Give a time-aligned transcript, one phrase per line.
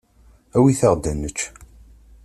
[0.55, 1.39] Awit-aɣ-d ad nečč.